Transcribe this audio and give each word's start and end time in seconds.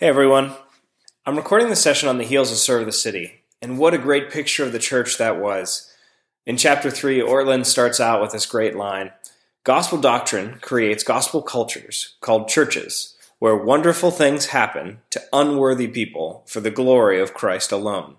Hey 0.00 0.06
everyone. 0.06 0.54
I'm 1.26 1.36
recording 1.36 1.68
this 1.68 1.82
session 1.82 2.08
on 2.08 2.16
the 2.16 2.24
heels 2.24 2.50
of 2.50 2.56
Serve 2.56 2.86
the 2.86 2.90
City, 2.90 3.42
and 3.60 3.76
what 3.76 3.92
a 3.92 3.98
great 3.98 4.30
picture 4.30 4.64
of 4.64 4.72
the 4.72 4.78
church 4.78 5.18
that 5.18 5.38
was. 5.38 5.92
In 6.46 6.56
chapter 6.56 6.90
3, 6.90 7.20
Ortlund 7.20 7.66
starts 7.66 8.00
out 8.00 8.22
with 8.22 8.32
this 8.32 8.46
great 8.46 8.74
line 8.74 9.12
Gospel 9.62 10.00
doctrine 10.00 10.58
creates 10.62 11.04
gospel 11.04 11.42
cultures 11.42 12.16
called 12.22 12.48
churches, 12.48 13.14
where 13.40 13.54
wonderful 13.54 14.10
things 14.10 14.46
happen 14.46 15.00
to 15.10 15.22
unworthy 15.34 15.86
people 15.86 16.44
for 16.46 16.60
the 16.60 16.70
glory 16.70 17.20
of 17.20 17.34
Christ 17.34 17.70
alone. 17.70 18.16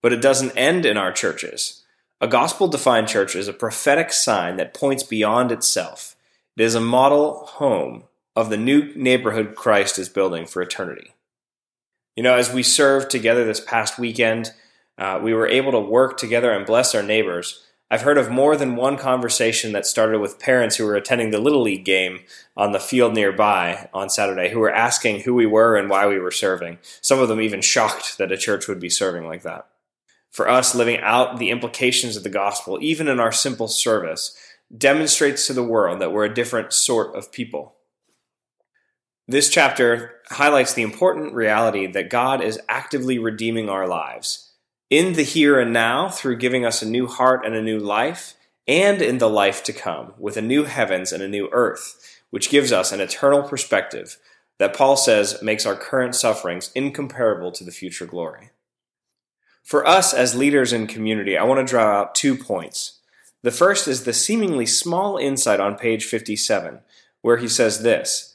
But 0.00 0.12
it 0.12 0.20
doesn't 0.20 0.56
end 0.56 0.84
in 0.84 0.96
our 0.96 1.12
churches. 1.12 1.84
A 2.20 2.26
gospel 2.26 2.66
defined 2.66 3.06
church 3.06 3.36
is 3.36 3.46
a 3.46 3.52
prophetic 3.52 4.12
sign 4.12 4.56
that 4.56 4.74
points 4.74 5.04
beyond 5.04 5.52
itself. 5.52 6.16
It 6.56 6.64
is 6.64 6.74
a 6.74 6.80
model 6.80 7.46
home 7.46 8.06
of 8.34 8.50
the 8.50 8.56
new 8.56 8.92
neighborhood 8.94 9.54
Christ 9.54 9.98
is 9.98 10.08
building 10.08 10.46
for 10.46 10.62
eternity. 10.62 11.14
You 12.16 12.22
know, 12.22 12.34
as 12.34 12.52
we 12.52 12.62
served 12.62 13.10
together 13.10 13.44
this 13.44 13.60
past 13.60 13.98
weekend, 13.98 14.52
uh, 14.98 15.18
we 15.22 15.34
were 15.34 15.46
able 15.46 15.72
to 15.72 15.80
work 15.80 16.18
together 16.18 16.52
and 16.52 16.66
bless 16.66 16.94
our 16.94 17.02
neighbors. 17.02 17.64
I've 17.90 18.02
heard 18.02 18.16
of 18.16 18.30
more 18.30 18.56
than 18.56 18.76
one 18.76 18.96
conversation 18.96 19.72
that 19.72 19.84
started 19.84 20.18
with 20.18 20.38
parents 20.38 20.76
who 20.76 20.86
were 20.86 20.96
attending 20.96 21.30
the 21.30 21.38
Little 21.38 21.60
League 21.60 21.84
game 21.84 22.20
on 22.56 22.72
the 22.72 22.80
field 22.80 23.14
nearby 23.14 23.88
on 23.92 24.08
Saturday 24.08 24.50
who 24.50 24.60
were 24.60 24.72
asking 24.72 25.20
who 25.20 25.34
we 25.34 25.44
were 25.44 25.76
and 25.76 25.90
why 25.90 26.06
we 26.06 26.18
were 26.18 26.30
serving. 26.30 26.78
Some 27.02 27.18
of 27.18 27.28
them 27.28 27.40
even 27.40 27.60
shocked 27.60 28.16
that 28.16 28.32
a 28.32 28.38
church 28.38 28.66
would 28.66 28.80
be 28.80 28.88
serving 28.88 29.26
like 29.26 29.42
that. 29.42 29.66
For 30.30 30.48
us, 30.48 30.74
living 30.74 31.00
out 31.00 31.38
the 31.38 31.50
implications 31.50 32.16
of 32.16 32.22
the 32.22 32.30
gospel, 32.30 32.78
even 32.80 33.08
in 33.08 33.20
our 33.20 33.32
simple 33.32 33.68
service, 33.68 34.34
demonstrates 34.74 35.46
to 35.46 35.52
the 35.52 35.62
world 35.62 36.00
that 36.00 36.12
we're 36.12 36.24
a 36.24 36.32
different 36.32 36.72
sort 36.72 37.14
of 37.14 37.30
people. 37.30 37.74
This 39.32 39.48
chapter 39.48 40.16
highlights 40.28 40.74
the 40.74 40.82
important 40.82 41.32
reality 41.32 41.86
that 41.86 42.10
God 42.10 42.42
is 42.42 42.60
actively 42.68 43.18
redeeming 43.18 43.70
our 43.70 43.88
lives 43.88 44.52
in 44.90 45.14
the 45.14 45.22
here 45.22 45.58
and 45.58 45.72
now 45.72 46.10
through 46.10 46.36
giving 46.36 46.66
us 46.66 46.82
a 46.82 46.86
new 46.86 47.06
heart 47.06 47.46
and 47.46 47.54
a 47.54 47.62
new 47.62 47.78
life, 47.78 48.34
and 48.68 49.00
in 49.00 49.16
the 49.16 49.30
life 49.30 49.64
to 49.64 49.72
come 49.72 50.12
with 50.18 50.36
a 50.36 50.42
new 50.42 50.64
heavens 50.64 51.12
and 51.12 51.22
a 51.22 51.28
new 51.28 51.48
earth, 51.50 52.20
which 52.28 52.50
gives 52.50 52.72
us 52.72 52.92
an 52.92 53.00
eternal 53.00 53.42
perspective 53.42 54.18
that 54.58 54.76
Paul 54.76 54.98
says 54.98 55.42
makes 55.42 55.64
our 55.64 55.76
current 55.76 56.14
sufferings 56.14 56.70
incomparable 56.74 57.52
to 57.52 57.64
the 57.64 57.72
future 57.72 58.04
glory. 58.04 58.50
For 59.62 59.86
us 59.86 60.12
as 60.12 60.34
leaders 60.34 60.74
in 60.74 60.86
community, 60.86 61.38
I 61.38 61.44
want 61.44 61.66
to 61.66 61.70
draw 61.70 62.00
out 62.00 62.14
two 62.14 62.36
points. 62.36 63.00
The 63.40 63.50
first 63.50 63.88
is 63.88 64.04
the 64.04 64.12
seemingly 64.12 64.66
small 64.66 65.16
insight 65.16 65.58
on 65.58 65.78
page 65.78 66.04
57, 66.04 66.80
where 67.22 67.38
he 67.38 67.48
says 67.48 67.82
this 67.82 68.31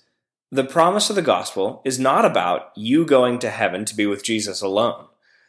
the 0.52 0.64
promise 0.64 1.10
of 1.10 1.16
the 1.16 1.22
gospel 1.22 1.82
is 1.84 2.00
not 2.00 2.24
about 2.24 2.72
you 2.76 3.06
going 3.06 3.40
to 3.40 3.50
heaven 3.50 3.84
to 3.86 3.96
be 3.96 4.06
with 4.06 4.24
Jesus 4.24 4.62
alone. 4.62 5.06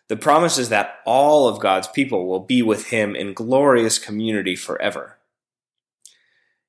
The 0.09 0.17
promise 0.17 0.59
is 0.59 0.71
that 0.71 0.97
all 1.05 1.47
of 1.47 1.61
God's 1.61 1.87
people 1.87 2.27
will 2.27 2.41
be 2.41 2.63
with 2.63 2.89
him 2.89 3.15
in 3.15 3.35
glorious 3.35 3.99
community 3.99 4.57
forever. 4.57 5.19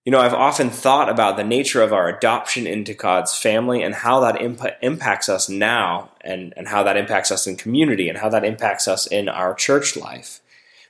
You 0.06 0.12
know, 0.12 0.20
I've 0.20 0.34
often 0.34 0.70
thought 0.70 1.10
about 1.10 1.38
the 1.38 1.44
nature 1.44 1.82
of 1.82 1.94
our 1.94 2.08
adoption 2.08 2.68
into 2.68 2.94
God's 2.94 3.38
family 3.38 3.82
and 3.82 3.94
how 3.94 4.20
that 4.22 4.42
imp- 4.42 4.78
impacts 4.82 5.30
us 5.30 5.50
now 5.50 6.12
and, 6.22 6.54
and 6.56 6.68
how 6.68 6.84
that 6.84 6.98
impacts 6.98 7.32
us 7.32 7.48
in 7.48 7.56
community 7.58 8.10
and 8.10 8.18
how 8.18 8.30
that 8.30 8.46
impacts 8.46 8.88
us 8.88 9.08
in 9.08 9.30
our 9.30 9.54
church 9.54 9.96
life. 9.96 10.40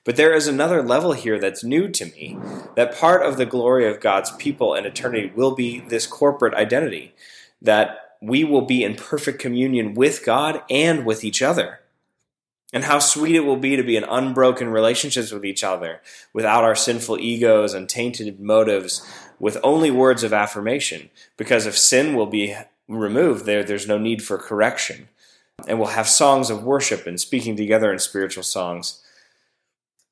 But 0.06 0.16
there 0.16 0.34
is 0.34 0.48
another 0.48 0.82
level 0.82 1.14
here 1.14 1.40
that's 1.40 1.64
new 1.64 1.90
to 1.90 2.06
me 2.06 2.38
that 2.76 2.96
part 2.96 3.26
of 3.26 3.38
the 3.38 3.46
glory 3.46 3.88
of 3.88 4.00
God's 4.00 4.32
people 4.32 4.74
in 4.74 4.86
eternity 4.86 5.32
will 5.36 5.56
be 5.56 5.82
this 5.82 6.08
corporate 6.08 6.54
identity, 6.54 7.14
that 7.62 8.16
we 8.22 8.44
will 8.44 8.62
be 8.62 8.84
in 8.84 8.96
perfect 8.96 9.40
communion 9.40 9.94
with 9.94 10.26
God 10.26 10.62
and 10.70 11.06
with 11.06 11.24
each 11.24 11.42
other. 11.42 11.82
And 12.72 12.84
how 12.84 13.00
sweet 13.00 13.36
it 13.36 13.42
will 13.42 13.58
be 13.58 13.76
to 13.76 13.84
be 13.84 13.98
in 13.98 14.04
unbroken 14.04 14.70
relationships 14.70 15.32
with 15.32 15.44
each 15.44 15.64
other 15.64 16.02
without 16.34 16.64
our 16.64 16.76
sinful 16.76 17.20
egos 17.20 17.74
and 17.74 17.90
tainted 17.90 18.40
motives, 18.40 19.06
with 19.40 19.58
only 19.64 19.90
words 19.90 20.24
of 20.24 20.34
affirmation. 20.34 21.10
Because 21.36 21.66
if 21.66 21.78
sin 21.78 22.16
will 22.16 22.28
be 22.28 22.56
removed, 22.88 23.46
there, 23.46 23.64
there's 23.64 23.88
no 23.88 23.98
need 23.98 24.22
for 24.22 24.38
correction. 24.38 25.10
And 25.68 25.80
we'll 25.80 25.90
have 25.90 26.08
songs 26.08 26.50
of 26.50 26.64
worship 26.64 27.08
and 27.08 27.20
speaking 27.20 27.56
together 27.56 27.92
in 27.92 28.00
spiritual 28.00 28.44
songs 28.44 29.02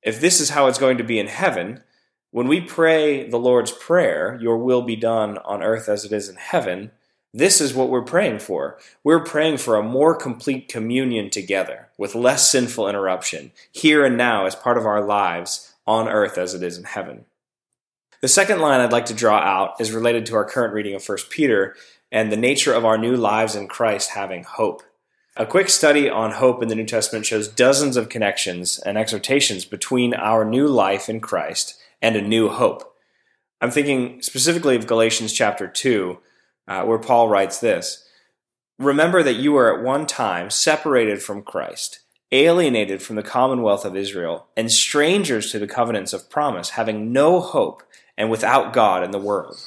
if 0.07 0.21
this 0.21 0.39
is 0.39 0.51
how 0.51 0.67
it's 0.67 0.79
going 0.79 0.97
to 0.97 1.03
be 1.03 1.19
in 1.19 1.27
heaven, 1.27 1.83
when 2.31 2.47
we 2.47 2.61
pray 2.61 3.27
the 3.27 3.37
Lord's 3.37 3.73
Prayer, 3.73 4.39
Your 4.41 4.57
will 4.57 4.81
be 4.81 4.95
done 4.95 5.37
on 5.39 5.61
earth 5.61 5.89
as 5.89 6.05
it 6.05 6.13
is 6.13 6.29
in 6.29 6.37
heaven, 6.37 6.91
this 7.33 7.59
is 7.59 7.73
what 7.73 7.89
we're 7.89 8.03
praying 8.03 8.39
for. 8.39 8.79
We're 9.03 9.25
praying 9.25 9.57
for 9.57 9.75
a 9.75 9.83
more 9.83 10.15
complete 10.15 10.69
communion 10.69 11.29
together 11.29 11.89
with 11.97 12.15
less 12.15 12.49
sinful 12.49 12.87
interruption, 12.87 13.51
here 13.69 14.05
and 14.05 14.15
now 14.15 14.45
as 14.45 14.55
part 14.55 14.77
of 14.77 14.85
our 14.85 15.03
lives 15.03 15.75
on 15.85 16.07
earth 16.07 16.37
as 16.37 16.53
it 16.53 16.63
is 16.63 16.77
in 16.77 16.85
heaven. 16.85 17.25
The 18.21 18.29
second 18.29 18.61
line 18.61 18.79
I'd 18.79 18.93
like 18.93 19.07
to 19.07 19.13
draw 19.13 19.39
out 19.39 19.81
is 19.81 19.91
related 19.91 20.25
to 20.27 20.35
our 20.35 20.45
current 20.45 20.73
reading 20.73 20.95
of 20.95 21.05
1 21.05 21.17
Peter 21.29 21.75
and 22.13 22.31
the 22.31 22.37
nature 22.37 22.73
of 22.73 22.85
our 22.85 22.97
new 22.97 23.17
lives 23.17 23.57
in 23.57 23.67
Christ 23.67 24.11
having 24.11 24.45
hope. 24.45 24.83
A 25.39 25.45
quick 25.45 25.69
study 25.69 26.09
on 26.09 26.31
hope 26.31 26.63
in 26.63 26.67
the 26.67 26.73
New 26.73 26.87
Testament 26.87 27.23
shows 27.23 27.47
dozens 27.47 27.95
of 27.95 28.09
connections 28.09 28.79
and 28.79 28.97
exhortations 28.97 29.65
between 29.65 30.15
our 30.15 30.43
new 30.43 30.67
life 30.67 31.09
in 31.09 31.19
Christ 31.19 31.79
and 32.01 32.15
a 32.15 32.23
new 32.23 32.49
hope. 32.49 32.95
I'm 33.61 33.69
thinking 33.69 34.19
specifically 34.23 34.75
of 34.75 34.87
Galatians 34.87 35.31
chapter 35.31 35.67
2, 35.67 36.17
uh, 36.67 36.83
where 36.85 36.97
Paul 36.97 37.29
writes 37.29 37.59
this 37.59 38.03
Remember 38.79 39.21
that 39.21 39.35
you 39.35 39.51
were 39.51 39.77
at 39.77 39.83
one 39.83 40.07
time 40.07 40.49
separated 40.49 41.21
from 41.21 41.43
Christ, 41.43 41.99
alienated 42.31 43.03
from 43.03 43.15
the 43.15 43.21
commonwealth 43.21 43.85
of 43.85 43.95
Israel, 43.95 44.47
and 44.57 44.71
strangers 44.71 45.51
to 45.51 45.59
the 45.59 45.67
covenants 45.67 46.13
of 46.13 46.31
promise, 46.31 46.71
having 46.71 47.13
no 47.13 47.41
hope 47.41 47.83
and 48.17 48.31
without 48.31 48.73
God 48.73 49.03
in 49.03 49.11
the 49.11 49.19
world. 49.19 49.63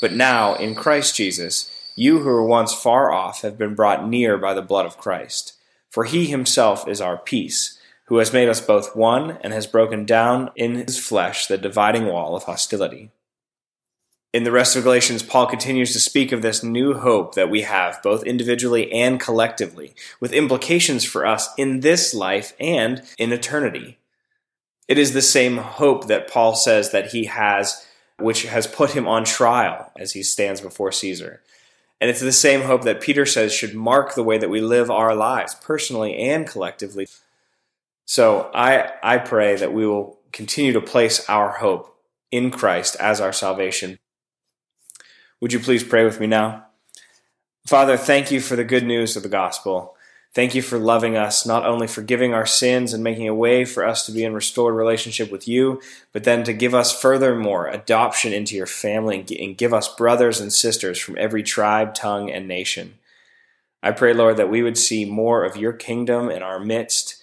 But 0.00 0.12
now, 0.12 0.54
in 0.54 0.76
Christ 0.76 1.16
Jesus, 1.16 1.72
you 1.96 2.20
who 2.20 2.24
were 2.24 2.46
once 2.46 2.72
far 2.72 3.12
off 3.12 3.42
have 3.42 3.58
been 3.58 3.74
brought 3.74 4.08
near 4.08 4.38
by 4.38 4.54
the 4.54 4.62
blood 4.62 4.86
of 4.86 4.98
Christ. 4.98 5.54
For 5.90 6.04
he 6.04 6.26
himself 6.26 6.88
is 6.88 7.00
our 7.00 7.18
peace, 7.18 7.78
who 8.06 8.18
has 8.18 8.32
made 8.32 8.48
us 8.48 8.60
both 8.60 8.96
one 8.96 9.38
and 9.42 9.52
has 9.52 9.66
broken 9.66 10.04
down 10.04 10.50
in 10.56 10.74
his 10.74 10.98
flesh 10.98 11.46
the 11.46 11.58
dividing 11.58 12.06
wall 12.06 12.34
of 12.34 12.44
hostility. 12.44 13.10
In 14.32 14.44
the 14.44 14.52
rest 14.52 14.76
of 14.76 14.84
Galatians, 14.84 15.22
Paul 15.22 15.46
continues 15.46 15.92
to 15.92 16.00
speak 16.00 16.32
of 16.32 16.40
this 16.40 16.62
new 16.62 16.94
hope 16.94 17.34
that 17.34 17.50
we 17.50 17.62
have, 17.62 18.02
both 18.02 18.24
individually 18.24 18.90
and 18.90 19.20
collectively, 19.20 19.94
with 20.20 20.32
implications 20.32 21.04
for 21.04 21.26
us 21.26 21.50
in 21.58 21.80
this 21.80 22.14
life 22.14 22.54
and 22.58 23.02
in 23.18 23.30
eternity. 23.30 23.98
It 24.88 24.96
is 24.96 25.12
the 25.12 25.20
same 25.20 25.58
hope 25.58 26.06
that 26.06 26.30
Paul 26.30 26.54
says 26.54 26.92
that 26.92 27.12
he 27.12 27.26
has, 27.26 27.86
which 28.18 28.44
has 28.44 28.66
put 28.66 28.92
him 28.92 29.06
on 29.06 29.24
trial 29.24 29.92
as 29.98 30.12
he 30.12 30.22
stands 30.22 30.62
before 30.62 30.92
Caesar. 30.92 31.42
And 32.02 32.10
it's 32.10 32.18
the 32.18 32.32
same 32.32 32.62
hope 32.62 32.82
that 32.82 33.00
Peter 33.00 33.24
says 33.24 33.54
should 33.54 33.76
mark 33.76 34.16
the 34.16 34.24
way 34.24 34.36
that 34.36 34.50
we 34.50 34.60
live 34.60 34.90
our 34.90 35.14
lives, 35.14 35.54
personally 35.54 36.16
and 36.16 36.48
collectively. 36.48 37.06
So 38.06 38.50
I, 38.52 38.90
I 39.04 39.18
pray 39.18 39.54
that 39.54 39.72
we 39.72 39.86
will 39.86 40.18
continue 40.32 40.72
to 40.72 40.80
place 40.80 41.24
our 41.30 41.50
hope 41.58 41.96
in 42.32 42.50
Christ 42.50 42.96
as 42.98 43.20
our 43.20 43.32
salvation. 43.32 44.00
Would 45.40 45.52
you 45.52 45.60
please 45.60 45.84
pray 45.84 46.04
with 46.04 46.18
me 46.18 46.26
now? 46.26 46.66
Father, 47.68 47.96
thank 47.96 48.32
you 48.32 48.40
for 48.40 48.56
the 48.56 48.64
good 48.64 48.84
news 48.84 49.16
of 49.16 49.22
the 49.22 49.28
gospel. 49.28 49.94
Thank 50.34 50.54
you 50.54 50.62
for 50.62 50.78
loving 50.78 51.14
us, 51.14 51.44
not 51.44 51.66
only 51.66 51.86
forgiving 51.86 52.32
our 52.32 52.46
sins 52.46 52.94
and 52.94 53.04
making 53.04 53.28
a 53.28 53.34
way 53.34 53.66
for 53.66 53.84
us 53.84 54.06
to 54.06 54.12
be 54.12 54.24
in 54.24 54.32
restored 54.32 54.74
relationship 54.74 55.30
with 55.30 55.46
you, 55.46 55.82
but 56.12 56.24
then 56.24 56.42
to 56.44 56.54
give 56.54 56.74
us 56.74 56.98
furthermore 56.98 57.66
adoption 57.66 58.32
into 58.32 58.56
your 58.56 58.66
family 58.66 59.26
and 59.38 59.58
give 59.58 59.74
us 59.74 59.94
brothers 59.94 60.40
and 60.40 60.50
sisters 60.50 60.98
from 60.98 61.18
every 61.18 61.42
tribe, 61.42 61.94
tongue, 61.94 62.30
and 62.30 62.48
nation. 62.48 62.94
I 63.82 63.90
pray, 63.90 64.14
Lord, 64.14 64.38
that 64.38 64.48
we 64.48 64.62
would 64.62 64.78
see 64.78 65.04
more 65.04 65.44
of 65.44 65.58
your 65.58 65.74
kingdom 65.74 66.30
in 66.30 66.42
our 66.42 66.58
midst. 66.58 67.22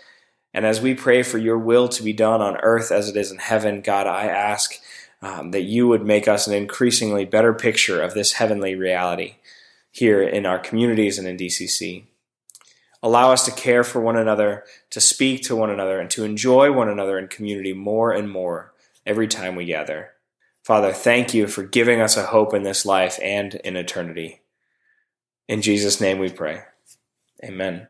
And 0.54 0.64
as 0.64 0.80
we 0.80 0.94
pray 0.94 1.24
for 1.24 1.40
your 1.40 1.58
will 1.58 1.88
to 1.90 2.04
be 2.04 2.14
done 2.14 2.42
on 2.42 2.58
earth 2.58 2.92
as 2.92 3.10
it 3.10 3.18
is 3.18 3.32
in 3.32 3.40
heaven, 3.40 3.82
God, 3.82 4.06
I 4.06 4.26
ask 4.26 4.76
um, 5.24 5.50
that 5.50 5.64
you 5.64 5.88
would 5.88 6.06
make 6.06 6.28
us 6.28 6.46
an 6.46 6.54
increasingly 6.54 7.26
better 7.26 7.56
picture 7.56 8.04
of 8.04 8.14
this 8.14 8.34
heavenly 8.34 8.76
reality 8.76 9.36
here 9.92 10.22
in 10.22 10.46
our 10.46 10.60
communities 10.60 11.18
and 11.18 11.28
in 11.28 11.38
DCC. 11.38 12.04
Allow 13.02 13.32
us 13.32 13.46
to 13.46 13.52
care 13.52 13.84
for 13.84 14.02
one 14.02 14.18
another, 14.18 14.66
to 14.90 15.00
speak 15.00 15.44
to 15.44 15.56
one 15.56 15.70
another, 15.70 16.00
and 16.00 16.10
to 16.12 16.26
enjoy 16.26 16.72
one 16.72 16.90
another 16.90 17.18
in 17.18 17.28
community 17.28 17.74
more 17.74 18.12
and 18.12 18.30
more 18.30 18.74
every 19.06 19.28
time 19.28 19.56
we 19.56 19.66
gather. 19.66 20.12
Father, 20.64 20.92
thank 20.92 21.34
you 21.34 21.48
for 21.48 21.64
giving 21.64 22.02
us 22.02 22.18
a 22.18 22.28
hope 22.28 22.54
in 22.54 22.64
this 22.64 22.86
life 22.86 23.18
and 23.24 23.56
in 23.56 23.76
eternity. 23.76 24.42
In 25.48 25.62
Jesus' 25.62 26.02
name 26.02 26.20
we 26.20 26.30
pray. 26.30 26.64
Amen. 27.44 27.88